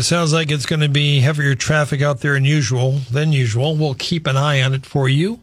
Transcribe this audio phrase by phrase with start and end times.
[0.00, 2.92] it sounds like it's going to be heavier traffic out there than usual.
[3.10, 5.40] Than usual, we'll keep an eye on it for you,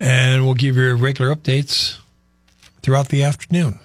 [0.00, 1.98] and we'll give you regular updates
[2.82, 3.78] throughout the afternoon.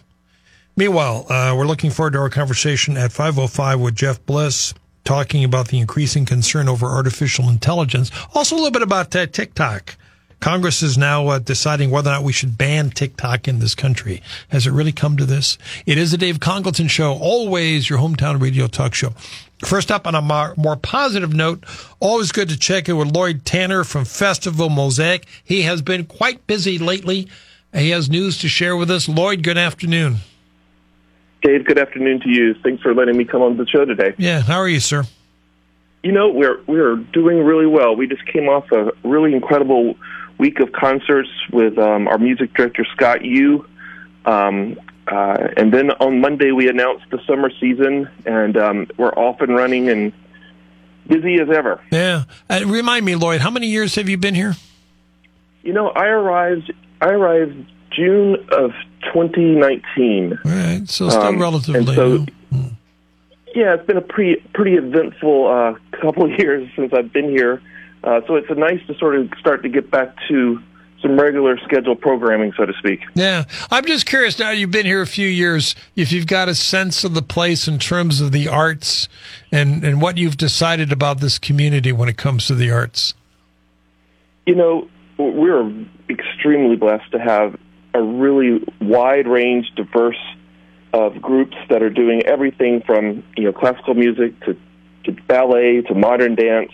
[0.76, 4.73] Meanwhile, uh, we're looking forward to our conversation at 5:05 with Jeff Bliss,
[5.04, 8.09] talking about the increasing concern over artificial intelligence.
[8.34, 9.96] Also, a little bit about uh, TikTok.
[10.40, 14.22] Congress is now uh, deciding whether or not we should ban TikTok in this country.
[14.50, 15.58] Has it really come to this?
[15.86, 19.13] It is the Dave Congalton Show, always your hometown radio talk show.
[19.66, 21.63] First up, on a more, more positive note,
[21.99, 25.26] always good to check in with Lloyd Tanner from Festival Mozaic.
[25.44, 27.27] He has been quite busy lately.
[27.74, 29.10] He has news to share with us.
[29.10, 30.18] Lloyd, good afternoon.
[31.41, 32.54] Dave, good afternoon to you.
[32.63, 34.13] Thanks for letting me come on the show today.
[34.18, 35.04] Yeah, how are you, sir?
[36.04, 37.96] You know, we're we're doing really well.
[37.96, 39.96] We just came off a really incredible
[40.38, 43.66] week of concerts with um, our music director Scott Yoo,
[44.26, 49.41] um, uh, and then on Monday we announced the summer season, and um, we're off
[49.41, 50.12] and running and
[51.07, 51.82] busy as ever.
[51.91, 54.55] Yeah, uh, remind me, Lloyd, how many years have you been here?
[55.63, 56.74] You know, I arrived.
[57.01, 58.72] I arrived June of
[59.13, 60.40] 2019.
[60.46, 62.26] All right, so still Um, relatively so- new.
[63.55, 67.62] Yeah, it's been a pretty pretty eventful uh, couple of years since I've been here.
[68.08, 70.63] Uh, so it's a nice to sort of start to get back to
[71.02, 73.02] some regular scheduled programming, so to speak.
[73.16, 74.40] Yeah, I'm just curious.
[74.40, 75.75] Now you've been here a few years.
[75.97, 79.09] If you've got a sense of the place in terms of the arts,
[79.52, 83.13] and and what you've decided about this community when it comes to the arts.
[84.46, 85.69] You know, we're
[86.09, 87.59] extremely blessed to have
[87.94, 90.16] a really wide range, diverse
[90.94, 94.57] of groups that are doing everything from you know classical music to,
[95.03, 96.72] to ballet to modern dance.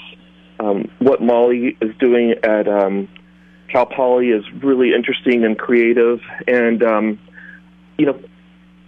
[0.60, 3.08] Um, what Molly is doing at um,
[3.70, 7.20] Cal Poly is really interesting and creative, and um,
[7.98, 8.20] you know,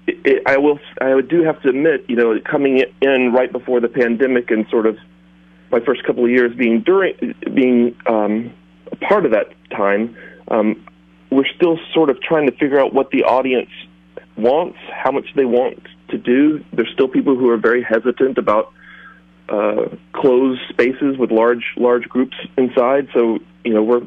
[0.08, 3.80] it, it, I will I do have to admit, you know, coming in right before
[3.80, 4.98] the pandemic and sort of
[5.72, 8.54] my first couple of years being during being um,
[8.92, 10.16] a part of that time,
[10.50, 10.86] um,
[11.32, 13.72] we're still sort of trying to figure out what the audience
[14.38, 16.64] wants, how much they want to do.
[16.74, 18.72] There's still people who are very hesitant about
[19.50, 23.08] uh, closed spaces with large large groups inside.
[23.14, 24.02] So you know we're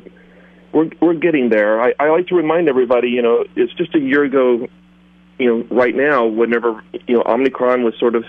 [0.72, 1.80] we're we're getting there.
[1.80, 4.66] I, I like to remind everybody, you know, it's just a year ago,
[5.38, 8.24] you know, right now, whenever you know Omicron was sort of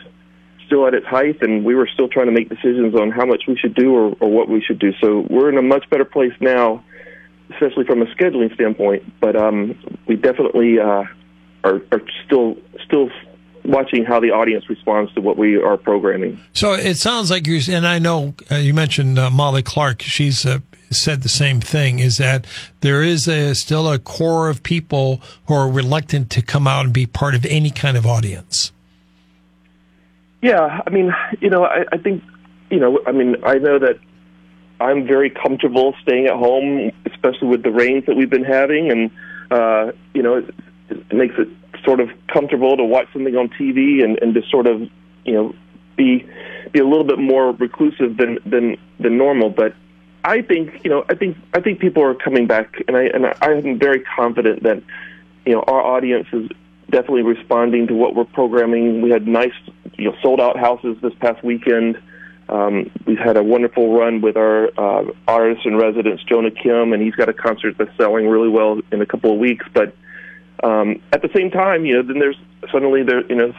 [0.65, 3.43] still at its height, and we were still trying to make decisions on how much
[3.47, 4.93] we should do or, or what we should do.
[5.01, 6.83] So we're in a much better place now,
[7.51, 9.19] especially from a scheduling standpoint.
[9.19, 9.77] But um,
[10.07, 11.05] we definitely uh,
[11.63, 12.55] are, are still
[12.85, 13.09] still
[13.63, 16.39] watching how the audience responds to what we are programming.
[16.53, 20.01] So it sounds like you, and I know uh, you mentioned uh, Molly Clark.
[20.01, 20.59] She's uh,
[20.89, 21.99] said the same thing.
[21.99, 22.45] Is that
[22.81, 26.93] there is a, still a core of people who are reluctant to come out and
[26.93, 28.71] be part of any kind of audience.
[30.41, 32.23] Yeah, I mean, you know, I, I think,
[32.69, 33.99] you know, I mean, I know that
[34.79, 39.11] I'm very comfortable staying at home, especially with the rains that we've been having, and
[39.51, 40.55] uh, you know, it,
[40.89, 41.49] it makes it
[41.83, 44.81] sort of comfortable to watch something on TV and, and just sort of,
[45.25, 45.55] you know,
[45.97, 46.27] be
[46.71, 49.49] be a little bit more reclusive than than than normal.
[49.49, 49.75] But
[50.23, 53.25] I think, you know, I think I think people are coming back, and I and
[53.25, 54.81] I am very confident that,
[55.45, 56.49] you know, our audience is
[56.89, 59.01] definitely responding to what we're programming.
[59.01, 59.53] We had nice,
[59.97, 62.01] you know, sold out houses this past weekend.
[62.49, 67.01] Um, we've had a wonderful run with our uh, artist in residence, Jonah Kim, and
[67.01, 69.65] he's got a concert that's selling really well in a couple of weeks.
[69.71, 69.95] But
[70.63, 72.37] um, at the same time, you know, then there's
[72.71, 73.53] suddenly there, you know,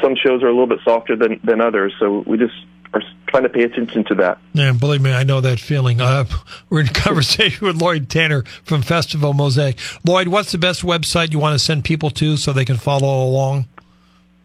[0.00, 1.92] some shows are a little bit softer than than others.
[1.98, 2.54] So we just
[2.94, 4.38] are trying to pay attention to that.
[4.52, 6.00] Yeah, believe me, I know that feeling.
[6.00, 6.24] Uh,
[6.70, 9.78] we're in conversation with Lloyd Tanner from Festival Mozaic.
[10.04, 13.24] Lloyd, what's the best website you want to send people to so they can follow
[13.24, 13.66] along?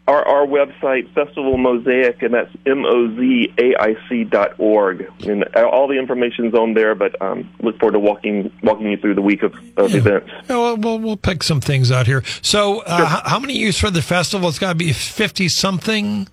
[0.09, 5.07] Our, our website, Festival Mozaic, and that's M O Z A I C dot org.
[5.27, 9.13] And all the information's on there, but um, look forward to walking walking you through
[9.15, 9.97] the week of, of Yeah.
[9.97, 10.29] events.
[10.50, 12.23] Yeah, well, we'll, we'll pick some things out here.
[12.41, 14.50] So, uh, how, how many years for the festival?
[14.50, 16.27] It's got to be 50 something?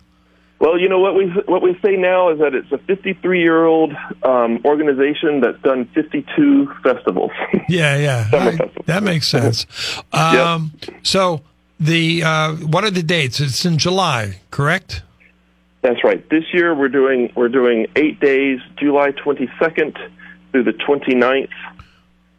[0.59, 3.67] Well, you know what we what we say now is that it's a 53 year
[3.67, 3.93] old
[4.23, 7.31] um, organization that's done 52 festivals.
[7.69, 8.83] Yeah, yeah, I- festival.
[8.87, 9.67] that makes sense.
[10.15, 11.43] Um, So
[11.79, 13.41] the uh, what are the dates?
[13.41, 15.03] It's in July, correct?
[15.83, 16.29] That's right.
[16.31, 19.97] This year we're doing we're doing eight days, July 22nd
[20.51, 21.49] through the 29th,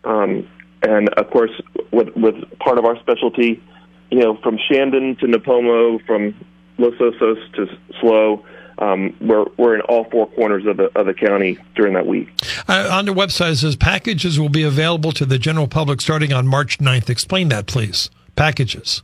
[0.03, 0.47] um,
[0.81, 1.51] and of course
[1.91, 3.63] with, with part of our specialty,
[4.11, 6.35] you know, from Shandon to Nipomo, from
[6.77, 7.67] Los Osos to
[8.01, 8.43] SLO.
[8.79, 12.29] Um, we're we're in all four corners of the of the county during that week.
[12.67, 16.33] Uh, on the website, it says packages will be available to the general public starting
[16.33, 17.09] on March 9th.
[17.09, 18.09] Explain that, please.
[18.35, 19.01] Packages.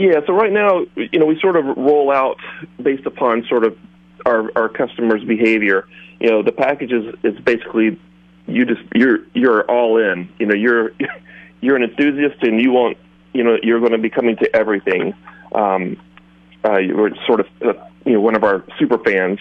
[0.00, 2.38] Yeah, so right now, you know, we sort of roll out
[2.82, 3.76] based upon sort of
[4.24, 5.86] our our customers' behavior.
[6.20, 8.00] You know, the package is, is basically
[8.46, 10.32] you just you're you're all in.
[10.38, 10.92] You know, you're
[11.60, 12.96] you're an enthusiast and you want
[13.34, 15.12] you know you're going to be coming to everything.
[15.54, 16.00] Um,
[16.64, 17.74] uh, you're sort of uh,
[18.06, 19.38] you know one of our super fans.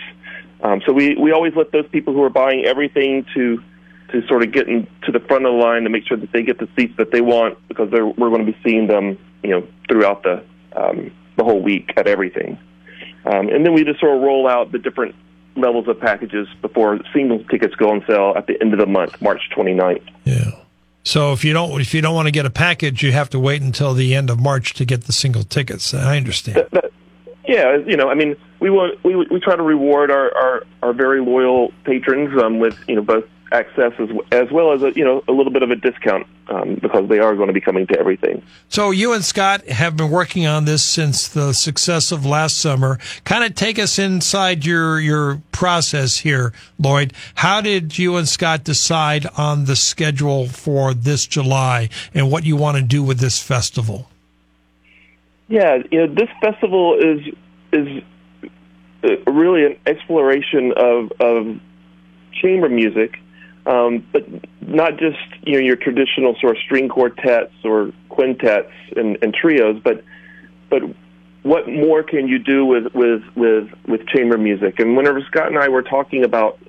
[0.62, 3.64] Um, so we we always let those people who are buying everything to
[4.12, 6.34] to sort of get in, to the front of the line to make sure that
[6.34, 9.18] they get the seats that they want because they're, we're going to be seeing them,
[9.44, 10.44] you know, throughout the
[10.76, 12.58] um, the whole week at everything.
[13.26, 15.16] Um, and then we just sort of roll out the different
[15.56, 19.22] levels of packages before single tickets go on sale at the end of the month,
[19.22, 20.08] March 29th.
[20.24, 20.52] Yeah.
[21.04, 23.40] So if you don't if you don't want to get a package, you have to
[23.40, 25.94] wait until the end of March to get the single tickets.
[25.94, 26.68] I understand.
[26.72, 26.92] That-
[27.48, 30.94] yeah, you know, I mean, we want we we try to reward our our, our
[30.94, 35.04] very loyal patrons um, with you know both access as as well as a, you
[35.04, 37.88] know a little bit of a discount um, because they are going to be coming
[37.88, 38.42] to everything.
[38.68, 43.00] So you and Scott have been working on this since the success of last summer.
[43.24, 47.14] Kind of take us inside your your process here, Lloyd.
[47.36, 52.56] How did you and Scott decide on the schedule for this July and what you
[52.56, 54.10] want to do with this festival?
[55.48, 57.34] Yeah, you know, this festival is
[57.74, 58.04] is
[59.04, 61.60] uh, really an exploration of of
[62.34, 63.18] chamber music,
[63.70, 64.26] um, but
[64.62, 69.80] not just you know your traditional sort of string quartets or quintets and, and trios,
[69.84, 70.04] but
[70.70, 70.82] but
[71.44, 74.80] what more can you do with with with with chamber music?
[74.80, 76.60] And whenever Scott and I were talking about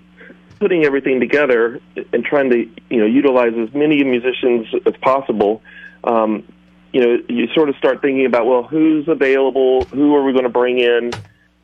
[0.58, 1.80] putting everything together
[2.12, 5.62] and trying to you know utilize as many musicians as possible.
[6.04, 6.44] Um,
[6.92, 9.84] you know, you sort of start thinking about, well, who's available?
[9.84, 11.12] Who are we going to bring in?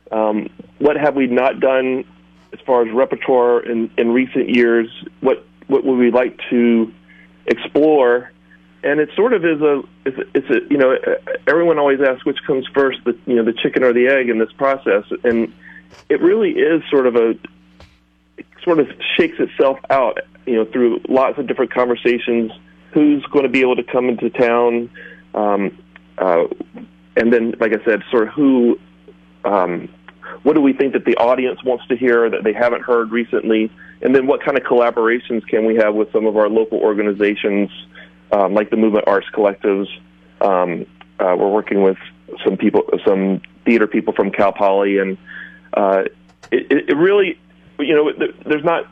[0.09, 0.49] Um,
[0.79, 2.05] what have we not done
[2.53, 4.87] as far as repertoire in, in recent years?
[5.21, 6.93] What what would we like to
[7.45, 8.31] explore?
[8.83, 10.97] And it sort of is a it's a, it's a you know
[11.47, 14.39] everyone always asks which comes first the you know the chicken or the egg in
[14.39, 15.53] this process, and
[16.09, 17.33] it really is sort of a
[18.63, 22.51] sort of shakes itself out you know through lots of different conversations.
[22.93, 24.89] Who's going to be able to come into town?
[25.35, 25.77] Um,
[26.17, 26.45] uh,
[27.15, 28.79] and then, like I said, sort of who,
[29.43, 29.89] um,
[30.43, 33.71] what do we think that the audience wants to hear that they haven't heard recently?
[34.01, 37.69] And then, what kind of collaborations can we have with some of our local organizations,
[38.31, 39.87] um, like the Movement Arts Collectives?
[40.41, 40.85] Um,
[41.19, 41.97] uh, we're working with
[42.43, 45.17] some people, some theater people from Cal Poly, and
[45.73, 46.03] uh,
[46.51, 47.39] it, it really,
[47.79, 48.11] you know,
[48.45, 48.85] there's not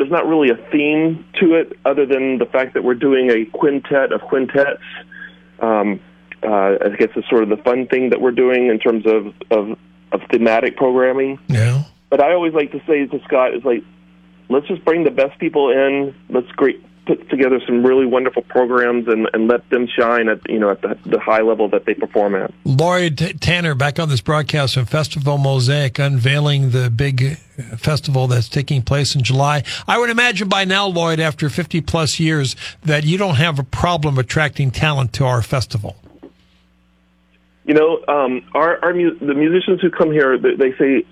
[0.00, 3.44] there's not really a theme to it other than the fact that we're doing a
[3.44, 4.82] quintet of quintets.
[5.60, 6.00] Um,
[6.42, 9.34] uh, I guess it's sort of the fun thing that we're doing in terms of,
[9.50, 9.78] of,
[10.12, 11.38] of thematic programming.
[11.48, 11.84] Yeah.
[12.08, 13.84] But I always like to say to Scott, is like,
[14.48, 16.14] let's just bring the best people in.
[16.28, 20.58] Let's great put together some really wonderful programs and, and let them shine at you
[20.58, 22.52] know at the, the high level that they perform at.
[22.64, 27.36] Lloyd T- Tanner back on this broadcast from Festival Mozaic, unveiling the big
[27.78, 29.64] festival that's taking place in July.
[29.88, 33.64] I would imagine by now, Lloyd, after 50 plus years, that you don't have a
[33.64, 35.96] problem attracting talent to our festival.
[37.64, 41.06] You know, um, our, our mu- the musicians who come here, they, they say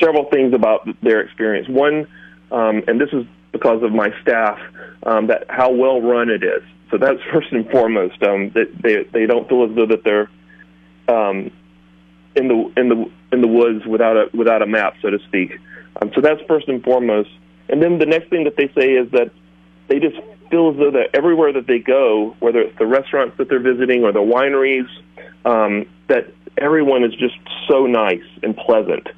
[0.00, 1.68] several things about their experience.
[1.68, 2.06] One,
[2.50, 4.58] um, and this is because of my staff,
[5.04, 6.62] um, that how well run it is.
[6.90, 8.22] So that's first and foremost.
[8.22, 10.30] Um, that they they don't feel as though that they're
[11.08, 11.50] um,
[12.36, 15.58] in the in the in the woods without a without a map, so to speak.
[16.00, 17.30] Um, so that's first and foremost.
[17.68, 19.30] And then the next thing that they say is that
[19.88, 20.16] they just
[20.52, 24.04] feel as though that everywhere that they go, whether it's the restaurants that they're visiting
[24.04, 24.86] or the wineries,
[25.46, 27.34] um, that everyone is just
[27.66, 29.08] so nice and pleasant.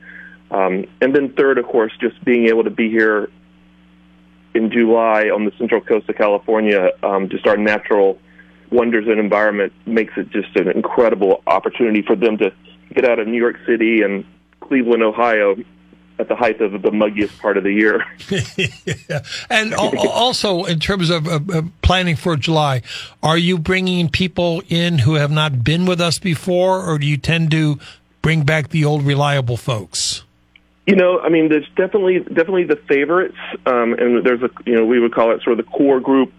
[0.52, 3.28] Um, and then third, of course, just being able to be here
[4.54, 8.16] in July on the central coast of California, um, just our natural
[8.70, 12.52] wonders and environment makes it just an incredible opportunity for them to
[12.94, 14.24] get out of New York City and
[14.60, 15.56] Cleveland, Ohio,
[16.18, 18.04] at the height of the muggiest part of the year.
[19.08, 19.24] yeah.
[19.50, 22.82] And also, in terms of uh, planning for July,
[23.22, 27.16] are you bringing people in who have not been with us before, or do you
[27.16, 27.78] tend to
[28.22, 30.22] bring back the old reliable folks?
[30.86, 34.84] You know, I mean, there's definitely definitely the favorites, um, and there's a you know
[34.84, 36.32] we would call it sort of the core group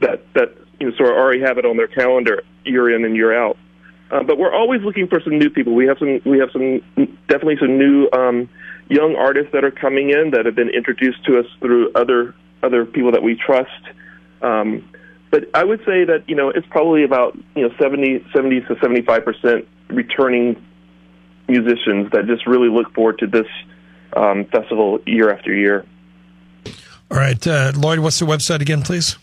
[0.00, 3.16] that that you know sort of already have it on their calendar year in and
[3.16, 3.56] year out.
[4.10, 5.74] Uh, but we're always looking for some new people.
[5.74, 6.80] We have some we have some
[7.28, 8.48] definitely some new um,
[8.88, 12.84] young artists that are coming in that have been introduced to us through other other
[12.84, 13.70] people that we trust.
[14.42, 14.88] Um,
[15.30, 18.78] but I would say that you know it's probably about you know 70, 70 to
[18.80, 20.62] seventy five percent returning
[21.48, 23.46] musicians that just really look forward to this
[24.14, 25.84] um, festival year after year.
[27.10, 29.16] All right, uh, Lloyd, what's the website again, please?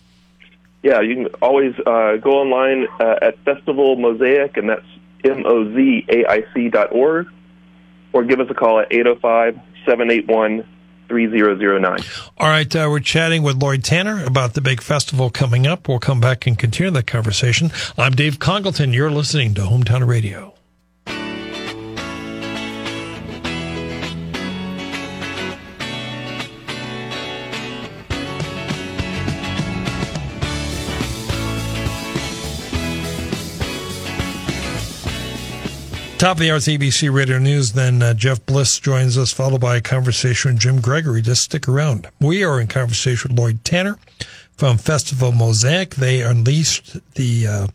[0.82, 4.86] Yeah, you can always uh, go online uh, at Festival Mozaic, and that's
[5.24, 7.28] M O Z A I C dot org,
[8.16, 10.66] or give us a call at 805 781
[11.10, 12.00] 3009.
[12.38, 15.90] All right, uh, we're chatting with Lloyd Tanner about the big festival coming up.
[15.90, 17.72] We'll come back and continue that conversation.
[17.98, 18.94] I'm Dave Congalton.
[18.94, 20.55] You're listening to Hometown Radio.
[36.26, 37.74] Top of the hour ABC Radio News.
[37.74, 41.22] Then uh, Jeff Bliss joins us, followed by a conversation with Jim Gregory.
[41.22, 42.10] Just stick around.
[42.20, 44.00] We are in conversation with Lloyd Tanner
[44.58, 45.94] from Festival Mozaic.
[45.94, 47.68] They unleashed the uh,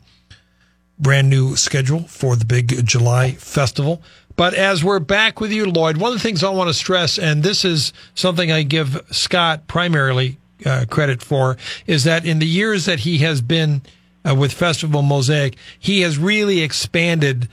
[0.99, 4.03] brand new schedule for the big July festival.
[4.35, 7.21] But as we're back with you, Lloyd, one of the things I want to stress,
[7.21, 12.49] and this is something I give Scott primarily uh, credit for, is that in the
[12.49, 13.83] years that he has been
[14.29, 17.49] uh, with Festival Mozaic, he has really expanded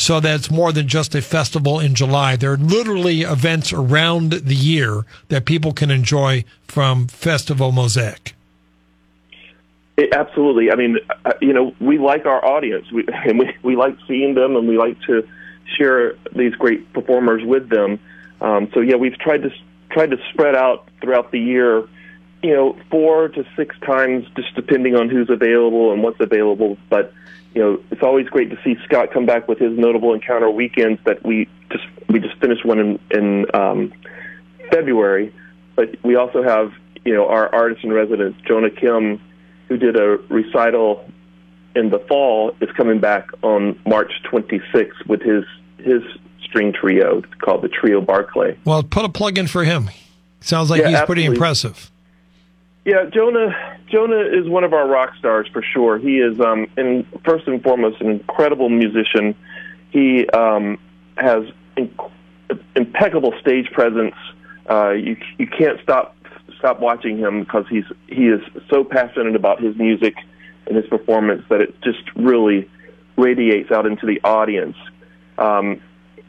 [0.00, 2.34] so that it's more than just a festival in July.
[2.34, 8.34] There are literally events around the year that people can enjoy from Festival Mozaic.
[9.98, 10.72] It, absolutely.
[10.72, 14.34] I mean, uh, you know, we like our audience, we, and we, we like seeing
[14.34, 15.28] them, and we like to
[15.76, 18.00] share these great performers with them.
[18.40, 19.50] Um, so yeah, we've tried to
[19.90, 21.86] tried to spread out throughout the year,
[22.42, 26.78] you know, four to six times, just depending on who's available and what's available.
[26.88, 27.12] But
[27.54, 31.00] you know, it's always great to see Scott come back with his notable encounter weekends
[31.04, 33.92] that we just we just finished one in, in um,
[34.70, 35.34] February,
[35.74, 36.72] but we also have
[37.04, 39.20] you know our artist in residence Jonah Kim,
[39.68, 41.04] who did a recital
[41.74, 45.44] in the fall, is coming back on March 26th with his
[45.78, 46.02] his
[46.42, 48.58] string trio called the Trio Barclay.
[48.64, 49.90] Well, put a plug in for him.
[50.40, 51.89] Sounds like Yeah, he's pretty impressive.
[52.84, 53.54] Yeah, Jonah.
[53.90, 55.98] Jonah is one of our rock stars for sure.
[55.98, 59.34] He is, um, in, first and foremost, an incredible musician.
[59.90, 60.78] He um,
[61.16, 61.44] has
[61.76, 62.10] inc-
[62.76, 64.14] impeccable stage presence.
[64.68, 66.16] Uh, you you can't stop
[66.58, 70.14] stop watching him because he's he is so passionate about his music
[70.66, 72.70] and his performance that it just really
[73.16, 74.76] radiates out into the audience.
[75.36, 75.82] Um,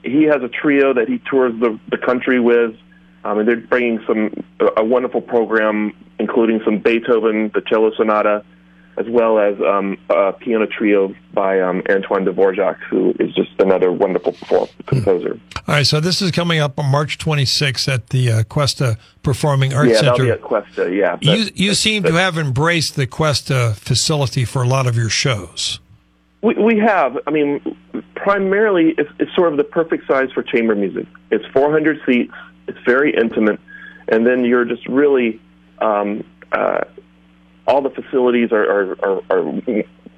[0.03, 2.75] he has a trio that he tours the, the country with.
[3.24, 4.44] Um, and they're bringing some
[4.78, 8.44] a wonderful program, including some Beethoven, the cello sonata,
[8.98, 13.92] as well as um, a piano trio by um, Antoine Dvorak, who is just another
[13.92, 15.40] wonderful perform- composer.
[15.68, 19.74] All right, so this is coming up on March 26th at the uh, Cuesta Performing
[19.74, 20.24] Arts yeah, Center.
[20.25, 20.94] be at Cuesta.
[20.94, 24.98] Yeah, you But- you seem to have embraced the Cuesta facility for a lot of
[24.98, 25.80] your shows.
[26.42, 27.18] We, we have.
[27.28, 27.78] I mean,
[28.16, 31.06] primarily, it's, it's sort of the perfect size for chamber music.
[31.30, 32.34] It's 400 seats.
[32.68, 33.60] It's very intimate,
[34.08, 35.41] and then you're just really
[35.80, 36.82] um, uh,
[37.68, 39.62] all the facilities are, are, are, are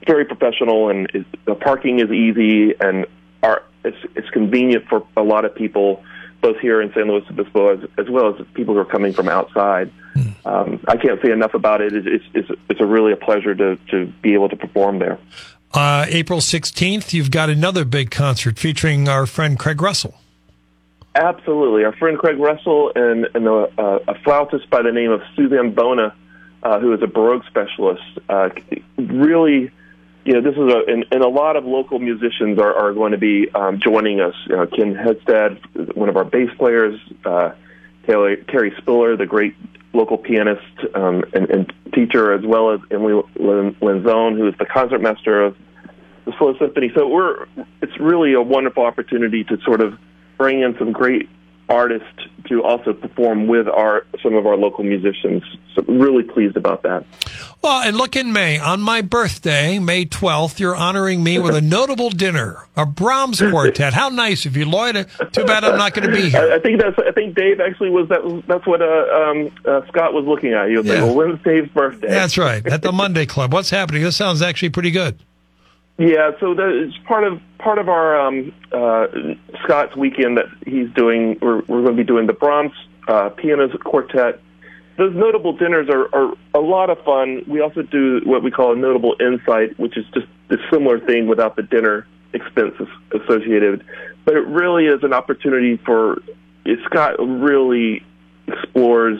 [0.05, 3.05] very professional, and is, the parking is easy, and
[3.41, 6.03] are it's, it's convenient for a lot of people,
[6.41, 9.27] both here in San Luis Obispo as, as well as people who are coming from
[9.29, 9.91] outside.
[10.45, 11.93] Um, I can't say enough about it.
[11.93, 15.17] It's, it's, it's, it's a really a pleasure to, to be able to perform there.
[15.73, 20.15] Uh, April 16th, you've got another big concert featuring our friend Craig Russell.
[21.15, 21.83] Absolutely.
[21.83, 23.69] Our friend Craig Russell and, and a,
[24.07, 26.15] a flautist by the name of Suzanne Bona,
[26.63, 28.49] uh, who is a Baroque specialist, uh,
[28.97, 29.71] really,
[30.25, 33.11] you know, this is a, and, and a lot of local musicians are, are going
[33.11, 34.33] to be um, joining us.
[34.47, 37.51] You know, Ken Hedstad, one of our bass players, uh,
[38.07, 39.55] Taylor, Terry Spiller, the great
[39.93, 40.65] local pianist
[40.95, 45.55] um, and, and teacher, as well as Emily Lenzone, who is the concertmaster of
[46.25, 46.91] the SLO Symphony.
[46.95, 47.45] So we're
[47.81, 49.99] it's really a wonderful opportunity to sort of
[50.43, 51.29] bring in some great
[51.69, 52.05] artists
[52.49, 55.41] to also perform with our some of our local musicians.
[55.73, 57.05] So really pleased about that.
[57.61, 61.61] Well, and look in May, on my birthday, May 12th, you're honoring me with a
[61.77, 63.93] notable dinner, a Brahms quartet.
[63.93, 65.07] How nice of you, Lloyd.
[65.31, 66.41] Too bad I'm not going to be here.
[66.51, 69.87] I, I think that's I think Dave actually was that that's what uh, um, uh,
[69.87, 70.67] Scott was looking at.
[70.67, 70.95] He was Yeah.
[70.95, 73.53] like, "Well, when's Dave's birthday?" That's right, at the Monday Club.
[73.53, 74.03] What's happening?
[74.03, 75.17] This sounds actually pretty good.
[75.97, 79.07] Yeah, so is part of part of our um, uh,
[79.63, 81.37] Scott's weekend that he's doing.
[81.41, 82.71] We're, we're going to be doing the Brahms
[83.07, 84.41] uh, piano quartet.
[84.97, 87.43] Those notable dinners are, are a lot of fun.
[87.47, 91.27] We also do what we call a notable insight, which is just a similar thing
[91.27, 93.83] without the dinner expenses associated.
[94.25, 96.21] But it really is an opportunity for
[96.85, 98.03] Scott really
[98.47, 99.19] explores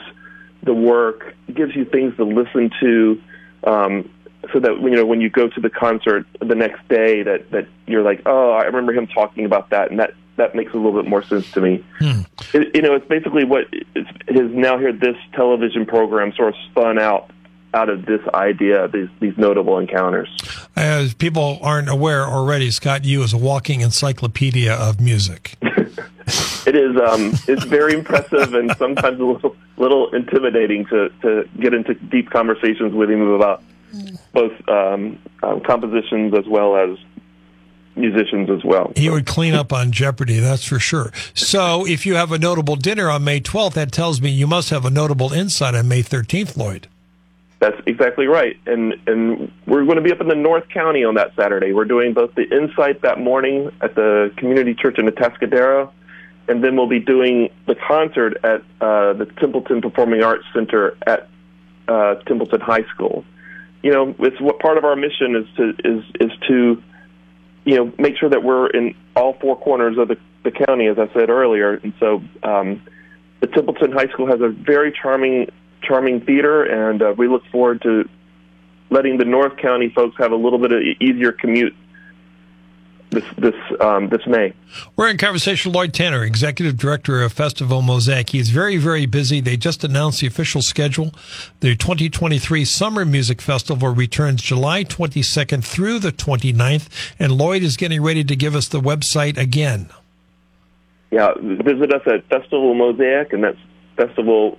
[0.64, 3.22] the work, gives you things to listen to.
[3.66, 4.10] Um,
[4.52, 7.68] so that you know when you go to the concert the next day that that
[7.88, 11.00] you're like oh I remember him talking about that and that that makes a little
[11.00, 11.84] bit more sense to me.
[12.00, 12.22] Hmm.
[12.54, 13.72] It, you know, it's basically what
[14.28, 17.30] his Now Hear This television program sort of spun out
[17.74, 20.30] out of this idea, these these notable encounters.
[20.76, 25.56] As people aren't aware already, Scott Yoo is a walking encyclopedia of music.
[25.62, 31.74] it is um, it's very impressive and sometimes a little little intimidating to to get
[31.74, 33.64] into deep conversations with him about
[34.34, 36.98] both um, um, compositions as well as
[37.96, 38.92] musicians as well.
[38.96, 41.12] He would clean up on Jeopardy, that's for sure.
[41.34, 44.70] So if you have a notable dinner on May 12th, that tells me you must
[44.72, 46.88] have a notable insight on May 13th, Lloyd.
[47.60, 48.58] That's exactly right.
[48.66, 51.72] And and we're going to be up in the North County on that Saturday.
[51.72, 55.90] We're doing both the Insight that morning at the Community Church in Atascadero,
[56.50, 61.30] and then we'll be doing the concert at uh, the Templeton Performing Arts Center at
[61.88, 63.24] uh, Templeton High School
[63.84, 66.82] you know, it's what part of our mission is to is is to,
[67.66, 70.98] you know, make sure that we're in all four corners of the, the county, as
[70.98, 71.76] I said earlier.
[71.76, 72.82] And so, um,
[73.42, 75.52] the Templeton High School has a very charming
[75.84, 78.08] charming theater, and uh, we look forward to
[78.90, 81.76] letting the North County folks have a little bit of easier commute
[83.14, 84.54] this this um, this May.
[84.96, 88.30] We're in conversation with Lloyd Tanner, executive director of Festival Mozaic.
[88.30, 89.40] He's very very busy.
[89.40, 91.14] They just announced the official schedule.
[91.60, 96.90] The 2023 Summer Music Festival returns July 22nd through the 29th,
[97.20, 99.90] and Lloyd is getting ready to give us the website again.
[101.12, 103.58] Yeah, visit us at Festival Mosaic, and that's
[103.96, 104.58] festival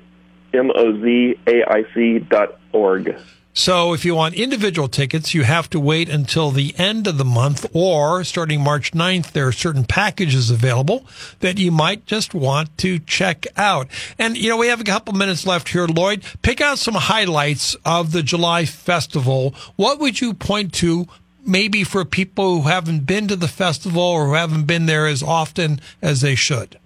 [0.52, 3.16] m o z a i c dot org.
[3.56, 7.24] So if you want individual tickets, you have to wait until the end of the
[7.24, 11.06] month or starting March 9th, there are certain packages available
[11.38, 13.86] that you might just want to check out.
[14.18, 16.24] And, you know, we have a couple minutes left here, Lloyd.
[16.42, 19.54] Pick out some highlights of the July festival.
[19.76, 21.06] What would you point to
[21.46, 25.22] maybe for people who haven't been to the festival or who haven't been there as
[25.22, 26.76] often as they should?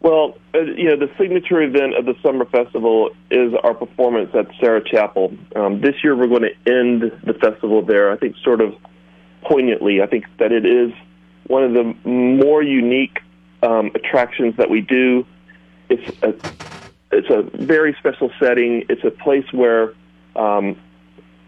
[0.00, 4.46] Well, uh, you know, the signature event of the summer festival is our performance at
[4.58, 5.34] Serra Chapel.
[5.54, 8.10] Um, this year, we're going to end the festival there.
[8.10, 8.74] I think, sort of
[9.42, 10.00] poignantly.
[10.00, 10.92] I think that it is
[11.48, 13.18] one of the more unique
[13.62, 15.26] um, attractions that we do.
[15.90, 16.34] It's a
[17.12, 18.84] it's a very special setting.
[18.88, 19.92] It's a place where
[20.34, 20.80] um,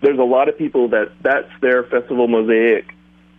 [0.02, 2.84] there's a lot of people that that's their festival mozaic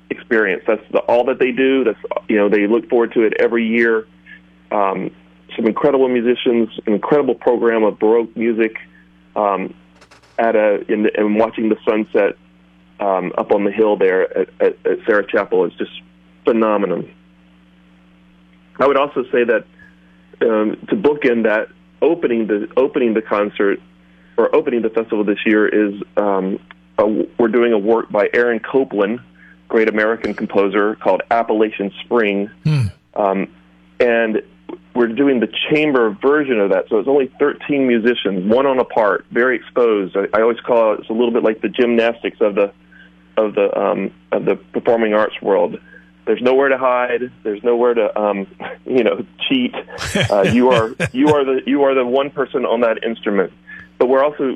[0.10, 0.64] experience.
[0.66, 1.84] That's the, all that they do.
[1.84, 4.08] That's you know they look forward to it every year
[4.74, 5.12] um,
[5.56, 8.76] some incredible musicians, an incredible program of Baroque music,
[9.36, 9.74] um,
[10.38, 12.36] at a in the, and watching the sunset
[13.00, 15.92] um, up on the hill there at, at, at Serra Chapel is just
[16.44, 17.06] phenomenal.
[18.80, 19.66] I would also say that
[20.42, 21.70] um, to bookend that
[22.02, 23.80] opening the opening the concert
[24.38, 26.60] or opening the festival this year is um,
[26.98, 27.06] a,
[27.38, 29.20] we're doing a work by Aaron Copland,
[29.68, 32.88] great American composer, called Appalachian Spring, hmm.
[33.16, 33.54] um,
[34.00, 34.42] and
[34.96, 38.86] we're doing the chamber version of that, so it's only 13 musicians, one on a
[38.86, 40.16] part, very exposed.
[40.16, 42.72] I, I always call it it's a little bit like the gymnastics of the
[43.36, 45.80] of the um, of the performing arts world.
[46.26, 47.32] There's nowhere to hide.
[47.44, 48.48] There's nowhere to um,
[48.86, 49.74] you know cheat.
[50.30, 53.52] Uh, you are you are the you are the one person on that instrument.
[53.98, 54.54] But we're also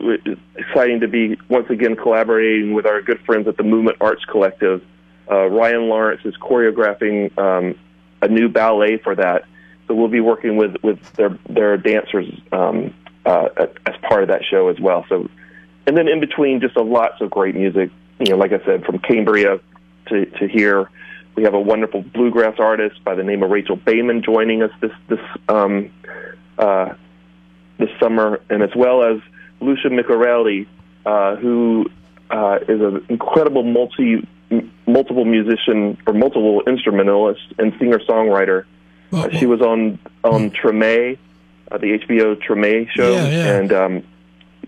[0.56, 4.84] exciting to be once again collaborating with our good friends at the Movement Arts Collective.
[5.30, 7.76] Uh, Ryan Lawrence is choreographing um,
[8.22, 9.46] a new ballet for that
[9.88, 12.94] so we'll be working with with their their dancers um,
[13.26, 13.50] uh,
[13.86, 15.06] as part of that show as well.
[15.10, 15.30] So,
[15.86, 17.90] and then in between, just a lots of great music.
[18.20, 19.60] You know, like I said, from Cambria
[20.08, 20.90] to to here,
[21.36, 24.92] we have a wonderful bluegrass artist by the name of Rachel Baiman joining us this
[25.08, 25.92] this um,
[26.58, 26.94] uh,
[27.78, 29.22] this summer, and as well as
[29.62, 30.68] Lucia Micarelli,
[31.06, 31.90] uh, who
[32.30, 34.28] uh, is an incredible multi
[34.86, 38.66] multiple musician or multiple instrumentalist and singer songwriter
[39.12, 41.18] well, she was on on Treme,
[41.72, 43.58] uh, the HBO Treme show, yeah, yeah.
[43.58, 44.04] and um,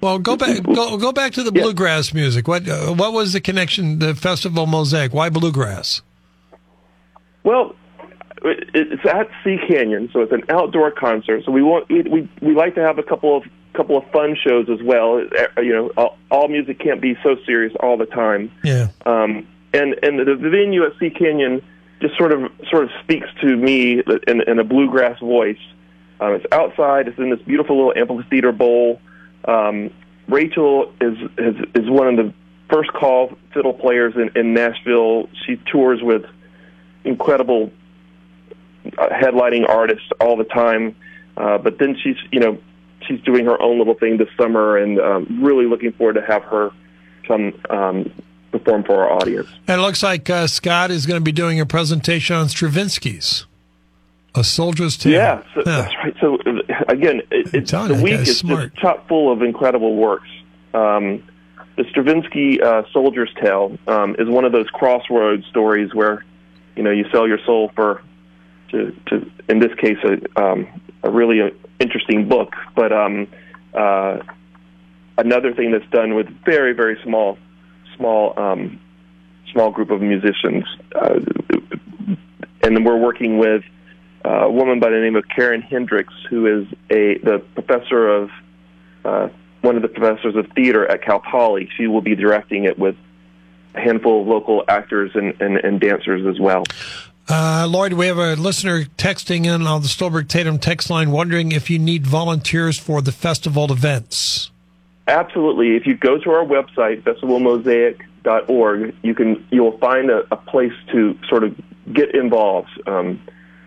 [0.01, 1.63] well, go back go go back to the yeah.
[1.63, 2.47] bluegrass music.
[2.47, 3.99] What uh, what was the connection?
[3.99, 5.13] The festival mozaic.
[5.13, 6.01] Why bluegrass?
[7.43, 7.75] Well,
[8.43, 11.43] it's at Sea Canyon, so it's an outdoor concert.
[11.45, 14.35] So we want we we, we like to have a couple of couple of fun
[14.35, 15.21] shows as well.
[15.21, 18.51] Uh, you know, all, all music can't be so serious all the time.
[18.63, 18.89] Yeah.
[19.05, 21.61] Um, and and the, the venue at Sea Canyon
[22.01, 25.59] just sort of sort of speaks to me in, in a bluegrass voice.
[26.19, 27.07] Um, it's outside.
[27.07, 29.01] It's in this beautiful little amphitheater bowl.
[29.45, 29.91] Um,
[30.27, 32.33] Rachel is, is is one of the
[32.69, 35.29] first call fiddle players in, in Nashville.
[35.45, 36.25] She tours with
[37.03, 37.71] incredible
[38.97, 40.95] uh, headlining artists all the time.
[41.37, 42.57] Uh, but then she's you know
[43.07, 46.43] she's doing her own little thing this summer, and um, really looking forward to have
[46.43, 46.71] her
[47.27, 48.11] come um,
[48.51, 49.47] perform for our audience.
[49.67, 53.45] And it looks like uh, Scott is going to be doing a presentation on Stravinsky's
[54.35, 55.13] A Soldier's Tale.
[55.13, 55.81] Yeah, so, yeah.
[55.81, 56.15] that's right.
[56.21, 58.71] So uh, again, it, it, the week is smart.
[58.71, 60.29] just chock full of incredible works.
[60.73, 61.23] Um,
[61.75, 66.25] the Stravinsky uh, Soldier's Tale um, is one of those crossroads stories where
[66.75, 68.01] you know you sell your soul for
[68.71, 71.39] to, to in this case a, um, a really
[71.79, 73.27] interesting book, but um,
[73.73, 74.19] uh,
[75.17, 77.37] another thing that's done with very very small
[77.99, 78.79] small um,
[79.51, 80.63] small group of musicians,
[80.95, 81.19] uh,
[82.63, 83.63] and we're working with
[84.25, 88.29] uh, a woman by the name of Karen Hendricks, who is a the professor of
[89.05, 89.29] uh,
[89.61, 91.69] one of the professors of theater at Cal Poly.
[91.77, 92.95] She will be directing it with
[93.75, 96.63] a handful of local actors and, and, and dancers as well.
[97.27, 101.51] Uh, Lloyd, we have a listener texting in on the Stolberg Tatum text line wondering
[101.51, 104.49] if you need volunteers for the festival events.
[105.09, 105.75] Absolutely.
[105.75, 110.73] If you go to our website, festivalmozaic.org, you can you will find a, a place
[110.91, 111.59] to sort of
[111.91, 112.69] get involved.
[112.85, 113.19] Um,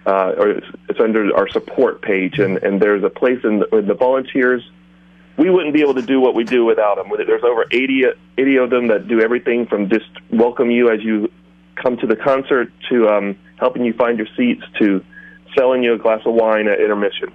[0.06, 3.76] uh, or it's, it's, under our support page, and, and there's a place in the,
[3.76, 4.62] in the, volunteers.
[5.36, 7.06] We wouldn't be able to do what we do without them.
[7.24, 11.30] There's over 80, 80 of them that do everything from just welcome you as you
[11.76, 15.04] come to the concert to um, helping you find your seats to
[15.56, 17.32] selling you a glass of wine at intermission.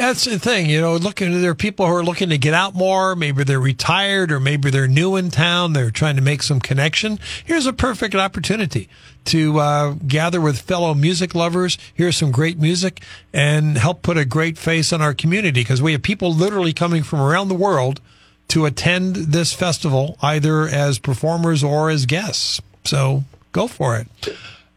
[0.00, 0.96] That's the thing, you know.
[0.96, 3.14] Looking, there are people who are looking to get out more.
[3.14, 5.74] Maybe they're retired, or maybe they're new in town.
[5.74, 7.18] They're trying to make some connection.
[7.44, 8.88] Here's a perfect opportunity
[9.26, 13.02] to uh, gather with fellow music lovers, hear some great music,
[13.34, 15.60] and help put a great face on our community.
[15.60, 18.00] Because we have people literally coming from around the world
[18.48, 22.62] to attend this festival, either as performers or as guests.
[22.84, 24.08] So go for it.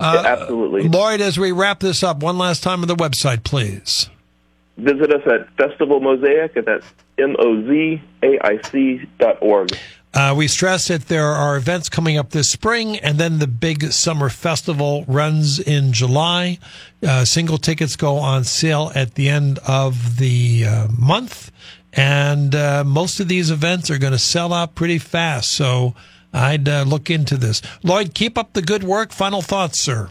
[0.02, 0.90] Uh, yeah, absolutely.
[0.90, 4.10] Lloyd, as we wrap this up, one last time on the website, please.
[4.78, 6.86] Visit us at Festival Mozaic, and that's
[7.18, 9.70] M-O-Z-A-I-C dot org.
[10.16, 13.92] Uh, we stress that there are events coming up this spring, and then the big
[13.92, 16.60] summer festival runs in July.
[17.02, 21.52] Uh, single tickets go on sale at the end of the uh, month,
[21.94, 25.52] and uh, most of these events are going to sell out pretty fast.
[25.52, 25.96] So
[26.32, 27.62] I'd uh, look into this.
[27.84, 29.12] Lloyd, keep up the good work.
[29.12, 30.10] Final thoughts, sir.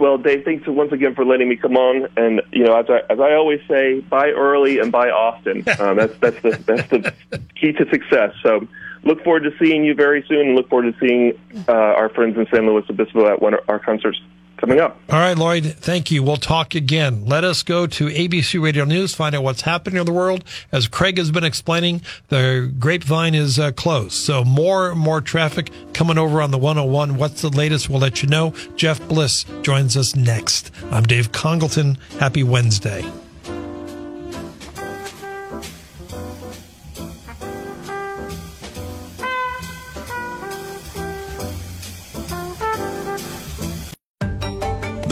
[0.00, 2.08] Well, Dave, thanks once again for letting me come on.
[2.16, 5.62] And you know, as I, as I always say, buy early and buy often.
[5.78, 7.14] Um, that's that's the that's the
[7.54, 8.32] key to success.
[8.42, 8.66] So,
[9.04, 12.38] look forward to seeing you very soon, and look forward to seeing uh, our friends
[12.38, 14.18] in San Luis Obispo at one of our concerts
[14.60, 15.00] coming up.
[15.08, 16.22] All right, Lloyd, thank you.
[16.22, 17.24] We'll talk again.
[17.26, 20.44] Let us go to ABC Radio News, find out what's happening in the world.
[20.70, 24.12] As Craig has been explaining, the grapevine is uh, closed.
[24.12, 27.16] So more more traffic coming over on the 101.
[27.16, 27.88] What's the latest?
[27.88, 28.54] We'll let you know.
[28.76, 30.70] Jeff Bliss joins us next.
[30.90, 31.98] I'm Dave Congalton.
[32.18, 33.04] Happy Wednesday.